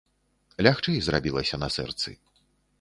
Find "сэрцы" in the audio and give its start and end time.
1.79-2.19